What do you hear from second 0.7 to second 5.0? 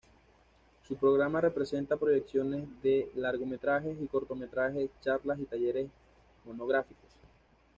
Su programa presenta proyecciones de largometrajes y cortometrajes,